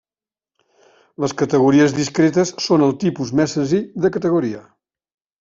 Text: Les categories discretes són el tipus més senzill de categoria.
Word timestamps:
Les 1.25 1.35
categories 1.41 1.93
discretes 1.97 2.53
són 2.69 2.87
el 2.87 2.97
tipus 3.05 3.35
més 3.41 3.55
senzill 3.59 3.87
de 4.07 4.13
categoria. 4.19 4.65